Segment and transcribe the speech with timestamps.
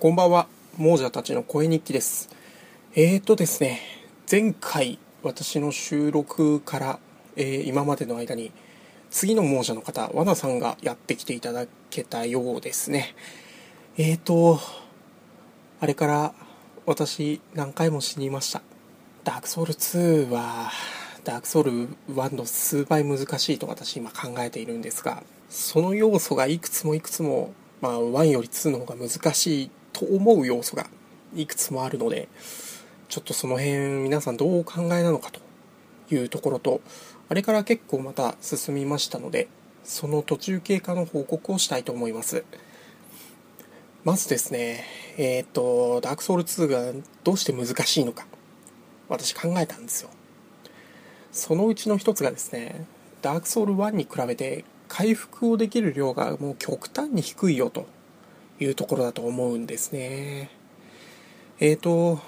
[0.00, 0.46] こんばんは、
[0.78, 2.28] 亡者たちの声日記です。
[2.94, 3.80] えーとですね、
[4.30, 6.98] 前回私の収録から、
[7.34, 8.52] えー、今までの間に
[9.10, 13.12] 次の亡者の方、和田さんがやってきていただけたようですね。
[13.96, 14.60] えーと、
[15.80, 16.32] あれから
[16.86, 18.62] 私何回も死にました。
[19.24, 20.70] ダークソウル2は、
[21.24, 30.86] ダークソウル1の数倍難しいと私今考えているんですが、その要素がいくつもいくつも、まあ、1より2の方が難しいと思う要素が
[31.34, 32.28] いくつもあるので、
[33.08, 35.40] ちょっとその辺皆さんどうお考えなのかと
[36.14, 36.80] いうところと、
[37.28, 39.48] あれから結構また進みましたので、
[39.82, 42.44] その途中経過の報告をしたいと思います。
[44.04, 44.84] まずですね、
[45.16, 46.92] えっ、と、ダークソウル2が
[47.24, 48.26] どうして難しいのか、
[49.08, 50.10] 私考えたんですよ。
[51.32, 52.86] そのうちの一つがですね、
[53.20, 57.86] ダークソウル1に比べて回復をできる量がもう極端に低いよと
[58.60, 60.50] いうところだと思うんですね。
[61.60, 62.20] えーと、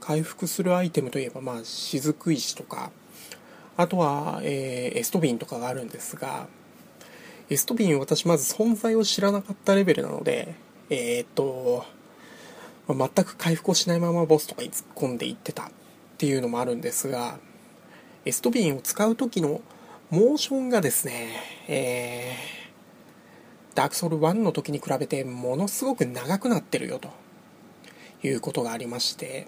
[0.00, 2.90] 回復するアイテムといえば、まあ、雫石とか、
[3.76, 6.46] あとは、えー、エストビンとかがあるんですが、
[7.50, 10.54] エストビン私まず存在を知らなかったレベルなので、
[10.90, 11.84] えっ、と、
[12.86, 15.66] まあ、全く回復をしないままボスとかに突っ込んでいってたっ
[16.18, 17.38] ていうのもあるんですが、
[18.24, 19.60] エストビンを使う時の
[20.10, 21.28] モーションがですね、
[21.68, 22.63] えー、
[23.74, 27.10] ダークソウル1の時に比べてものすごく長くなってるよと
[28.22, 29.46] いうことがありまして、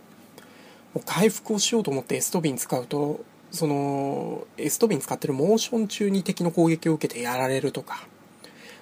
[0.94, 8.06] もう回復をしようと思ってエストビン使うと、その、エストビン使ってるモーション中に敵の攻撃を受けてやられるとか、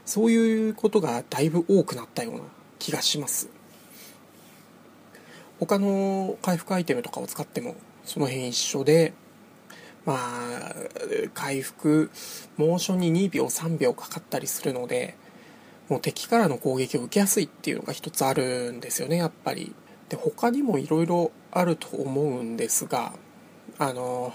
[0.06, 2.40] そういうことがだいぶ多くなったような
[2.78, 3.48] 気がします。
[5.60, 9.14] 他の回復アイテムとかを使ってもその辺一緒で、
[10.04, 10.74] まあ、
[11.32, 12.10] 回復、
[12.56, 15.16] モーションに2秒、3秒かかったりするので、
[15.88, 19.74] もう敵からの攻撃を受けやすいっていうのが一つあるんですよね、やっぱり。
[20.08, 23.12] で、他にもいろいろあると思うんですが、
[23.78, 24.32] あの、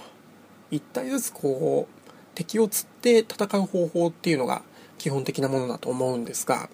[0.72, 4.61] 一体ずつこう、敵を釣って戦う方法っていうのが
[4.98, 6.70] 基本的なものだと思うんですが、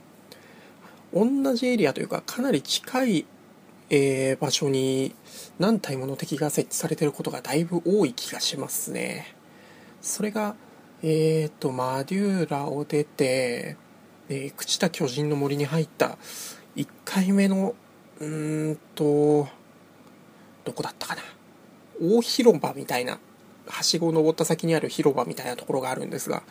[1.14, 3.26] 同じエリアというかかなり近い
[3.90, 5.14] えー、場所に
[5.60, 9.36] 何体もの敵が設置されてることがだいぶ多い気がしますね。
[10.02, 10.56] それが、
[11.04, 13.78] えーと、マデューラを出て、
[14.30, 16.18] えー、朽ちた巨人の森に入った
[16.76, 17.76] 1回目の、
[18.20, 19.48] うーんと、
[20.64, 21.22] どこだったかな？
[22.02, 23.20] 大広場みたいな、
[23.68, 26.44] はしごを登った先にある広場みたいなところがあるんですが、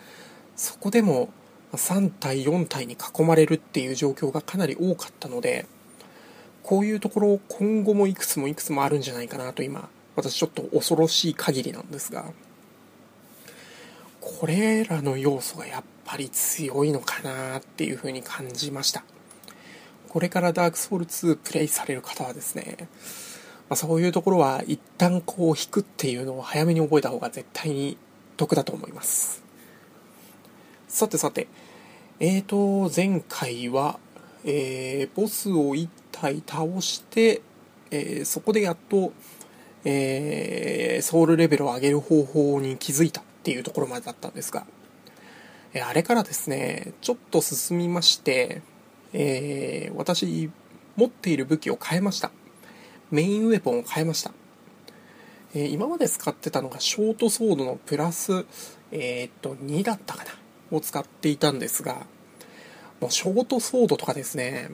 [0.56, 1.28] そこでも
[1.72, 5.66] 3体4体に囲まれるっていう状況がかなり多かったので、
[6.62, 12.24] こういうところ今後もいくつもいくつもあるんじゃないかなと今、私ちょっと恐ろしい限りなんですが、
[14.20, 19.04] これらの要素がやっぱり強いのかなっていうふうに感じました。
[20.08, 22.76] これからダークソウル2プレイされる方はですね、
[23.68, 27.96] まあ、そういうところは一旦こう引くっていうのを早めに覚えた方が絶対に
[28.36, 29.42] 得だと思います。
[30.86, 31.48] さてさて、
[32.20, 33.98] えーと、前回は、
[34.44, 37.42] えー、ボスを1体倒して、
[37.90, 39.12] えー、そこでやっと、
[39.84, 44.64] えー、ソウルレベルを上げる方法に気づいたっていうところまでだったんですが、
[45.80, 48.62] あれからですね、ちょっと進みまして、
[49.12, 50.50] えー、私、
[50.96, 52.30] 持っている武器を変えました。
[53.10, 54.32] メインウェポンを変えました。
[55.54, 58.44] えー、今まで使ってたのがショートソードのプラス、
[58.90, 60.30] えー、っと、2だったかな
[60.76, 62.06] を使っていたんですが、
[63.00, 64.68] もうショートソードとかですね、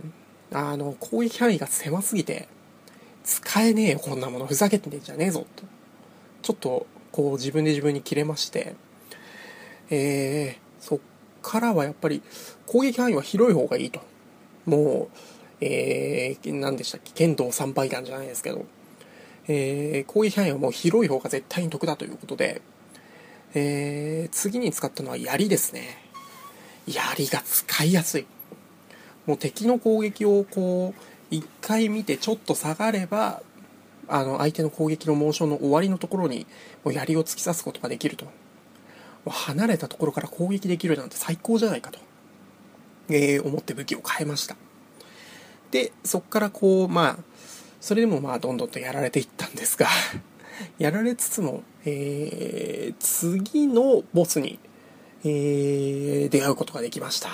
[0.53, 2.49] あの、攻撃範囲が狭すぎて、
[3.25, 4.47] 使えねえよ、こんなもの。
[4.47, 5.65] ふざけてんじゃねえぞ、と。
[6.43, 8.75] ちょっと、こう、自分で自分に切れまして、
[9.91, 10.99] えー、そっ
[11.43, 12.23] からはやっぱり、
[12.67, 14.01] 攻撃範囲は広い方がいいと。
[14.67, 15.17] もう、
[15.61, 18.65] えー、何でしたっけ、剣道3倍弾じゃないですけど、
[19.49, 22.63] えー、攻撃範囲はもう広い方が絶対に得だということで、
[23.55, 25.99] えー、次に使ったのは槍ですね。
[26.87, 28.27] 槍が使いやすい。
[29.27, 33.43] もう敵の攻撃をこう一回見てちょっと下がれば
[34.09, 36.47] あの相手の攻撃のモーションの終わりのところに
[36.85, 38.27] もう槍を突き刺すことができると
[39.27, 41.99] 離れたところから攻撃できるなんて最高じゃないかと、
[43.09, 44.57] えー、思って武器を変えました。
[45.71, 47.17] でそこからこうまあ
[47.81, 49.89] それでもまあどんどんとやられていったんですが
[50.79, 54.59] やられつつも、えー、次のボスに、
[55.25, 57.31] えー、出会うことができました。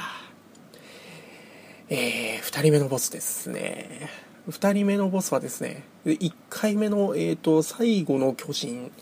[1.88, 4.10] えー、2人目のボスですね。
[4.48, 8.92] 2人目のボスはですね、1回目の、えーと、最後の巨人、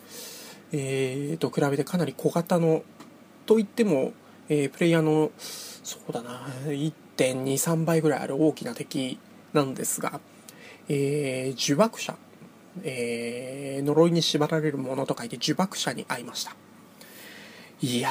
[0.77, 2.83] えー、と比べてかなり小型の、
[3.47, 4.13] といっても、
[4.49, 9.19] えー、プレイヤーの、そうだな、1.23倍ぐらいある大きな敵
[9.53, 10.21] なんですが、
[10.89, 12.17] えー、呪縛者、
[12.83, 16.57] えー、呪いに縛られるものと書いて呪縛者に会いました。
[17.81, 18.11] いや、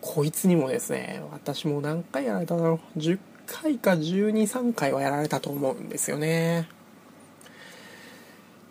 [0.00, 2.98] こいつにもですね、私も何回やられただろう。
[2.98, 6.68] 10回か12、3回はやられたと思うんですよね。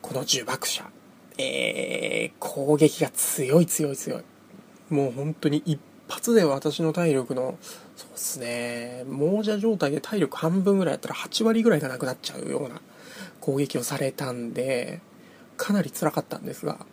[0.01, 0.83] この呪縛者。
[1.37, 4.23] えー、攻撃が強い強い強い。
[4.89, 7.57] もう本当に一発で私の体力の、
[7.95, 12.81] そうですね、亡者状態で体力半分ぐらいやったら8割ぐらいがなくなっちゃうような
[13.41, 15.01] 攻撃をされたんで、
[15.57, 16.85] かなり辛かったんですが、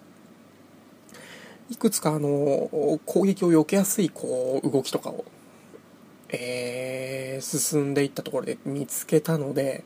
[1.70, 5.24] いくつかあの、攻撃を避けやすいこう、動きとかを、
[6.30, 9.84] えー、進んでいったところで見つけたので、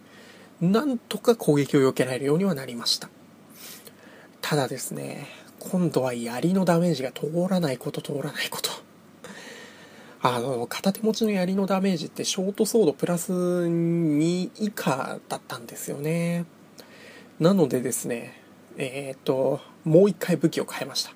[0.61, 3.09] なんとか攻撃を避けられるようにはなりました。
[4.45, 5.27] ただですね、
[5.59, 8.71] 今度は槍のダメージが通らないこと通らないこと。
[10.21, 16.45] あの、片手持ちの槍のダメージってショートソードプラス2以下だったんですよね。
[17.41, 18.39] なのでですね、
[18.77, 21.15] えー、っと、もう一回武器を変えました。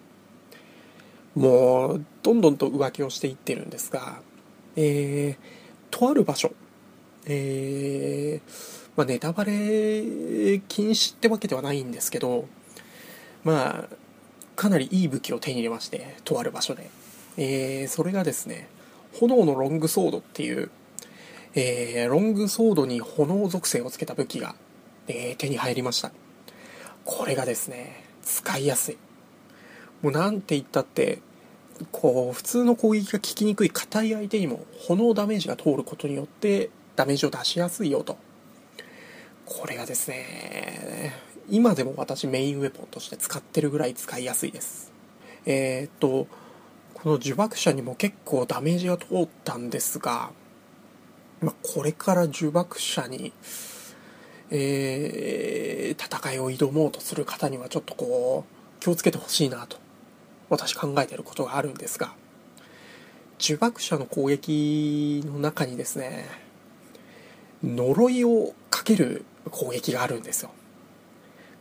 [1.34, 4.22] もう、どんどんと浮気をしていってるんですが、
[4.74, 5.36] えー、
[5.90, 6.54] とある場所、
[7.26, 8.50] えー、
[8.96, 9.52] まあ、ネタバレ
[10.66, 12.48] 禁止ってわけではないんですけど、
[13.48, 13.96] まあ、
[14.56, 16.90] かなりいい武器を手に入れまして、とある場所で。
[17.38, 18.68] えー、それがですね、
[19.18, 20.70] 炎のロングソードっていう、
[21.54, 24.54] えー、ロングソードに炎属性をつけた武器が、
[25.06, 26.12] えー、手に入りました。
[27.06, 28.98] これがですね、使いやすい。
[30.02, 31.20] もうなんて言ったって、
[31.90, 38.18] こう、普通の攻撃が効きにくい硬い相手にも炎ダメージが通ることによってダメージを出しやすいよと。
[39.48, 41.14] これがですね、
[41.48, 44.92] 今でも私メインウェポンとして使ってるぐらい使いやすいです。
[45.46, 46.26] えー、っと、
[46.92, 50.32] この呪縛者にも結構ダメージが通ったんですが、
[51.40, 53.32] まあ、これから呪縛者に、
[54.50, 59.78] えー、戦いを挑もうとする方にはちょっとこう、気をつけてほしいなと、
[60.50, 62.12] 私考えてることがあるんですが、
[63.40, 66.26] 呪縛者の攻撃の中にですね、
[67.64, 70.50] 呪いをかける攻撃があるんですよ。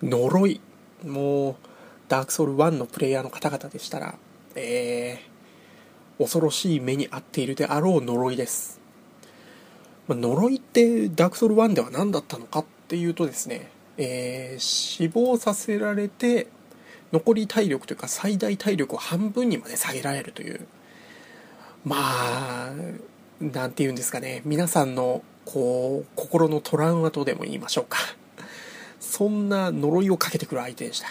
[0.01, 0.61] 呪い。
[1.05, 1.55] もう、
[2.07, 4.15] ダークソウル1のプレイヤーの方々でしたら、
[4.55, 8.79] えー、恐ろしい目に遭っているであろう呪いです。
[10.07, 16.47] まあ、呪いってダークソウル1では何だったのかっていうとですね、えー、死亡させられて、
[17.11, 20.67] 残り体力というか最大体力を半分にまで下げられるという、
[21.85, 22.71] まあ、
[23.39, 27.97] なんて言うんですかね、皆さんの、こう、心のトラウマとでも言いましょうか。
[28.99, 31.07] そんな呪いをかけてくる相手でした。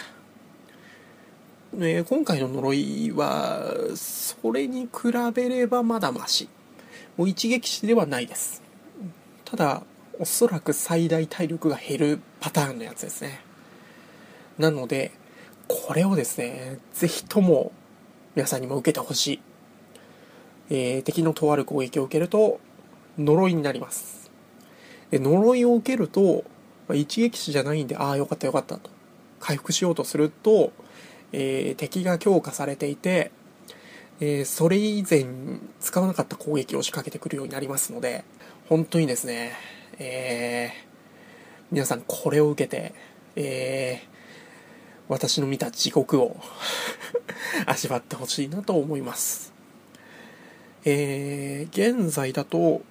[1.73, 6.49] ね、今回の呪いは、それに比べればまだまし。
[7.17, 8.61] もう一撃死ではないです。
[9.43, 9.81] ただ、
[10.19, 13.41] おそらく最大体力が減るパターンのやつですね。
[14.59, 15.11] なので、
[15.67, 17.71] これをですね、ぜひとも
[18.35, 19.39] 皆さんにも受けてほしい。
[20.69, 22.59] えー、敵のとある攻撃を受けると、
[23.17, 24.26] 呪いになります。
[25.11, 26.43] で呪いを受けると、
[26.87, 28.89] まあ、一撃死じゃないんで、ああ、よかったよかったと。
[29.39, 30.71] 回復しようとすると、
[31.31, 33.31] えー、敵が強化されていて、
[34.19, 35.25] えー、それ以前
[35.79, 38.23] 使わなかった攻撃を仕掛けてくるようになりますので、
[38.67, 39.53] 本当にですね、
[39.99, 40.87] えー、
[41.71, 42.93] 皆さんこれを受けて、
[43.35, 44.07] えー、
[45.07, 46.37] 私の見た地獄を
[47.65, 49.53] 味わってほしいなと思います。
[50.85, 52.81] えー、現在だと、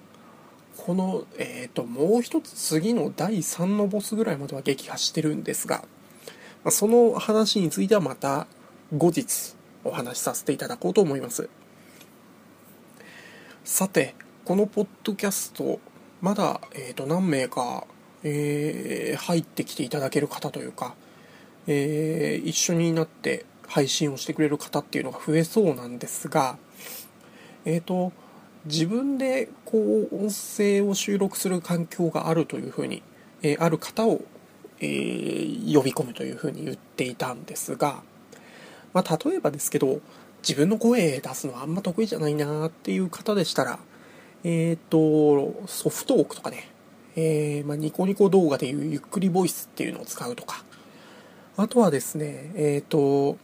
[0.77, 5.83] この、えっ、ー、と、もう一つ次の第3のボスぐらいまでは撃破してるんですが、
[6.63, 8.47] まあ、その話についてはまた
[8.95, 11.49] 後日お話しさせていただこうと思います。
[13.63, 14.15] さて、
[14.45, 15.79] このポッドキャスト、
[16.21, 17.85] まだ、えっ、ー、と、何名か、
[18.23, 20.95] えー、入ってきていただける方というか、
[21.67, 26.57] えー、一緒になって配信をしてくれる方っていうのが増えそうなんですが、
[27.65, 28.13] えっ、ー、と、
[28.65, 29.77] 自分でこ
[30.11, 33.03] う音声を収録する環境があるというふうに、
[33.41, 34.21] えー、ある方を、
[34.79, 38.01] えー、呼び込むというふうに言っていたんですが、
[38.93, 40.01] まあ、例えばですけど
[40.41, 43.79] 自分の声出すのはあんま得意じゃないなっていう方でしたら
[44.43, 46.69] えっ、ー、とソフトオークとかね、
[47.15, 50.63] えまあ、ニコニコ動画でいうゆっくりボイスっていうのを使うとか
[51.57, 53.37] あとはですねえっ、と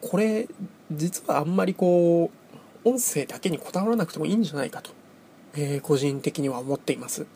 [0.00, 0.48] これ
[0.92, 2.43] 実はあんまりこう
[2.84, 4.90] 音声だけにこだわらなくてもいいんじゃないかと、
[5.56, 7.26] えー、個人的には思っています。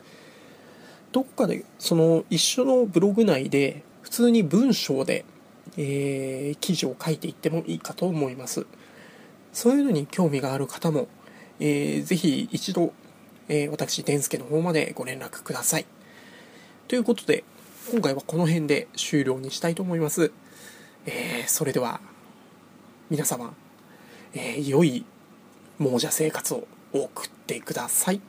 [1.13, 5.25] どこかで、その一緒のブログ内で、普通に文章で、
[5.77, 8.67] えー、記事を書いていってもいいかと思います。
[9.53, 11.09] そういうのに興味がある方も、
[11.61, 12.93] えー、ぜひ一度、
[13.49, 15.87] えー、私、伝助の方までご連絡ください。
[16.89, 17.45] ということで、
[17.91, 20.31] 今回はこの辺で終了にしたいと思います。
[21.07, 22.01] えー、それでは、
[23.09, 23.55] 皆様、
[24.35, 25.07] えー、良い
[25.79, 28.21] 亡者生活を送ってください。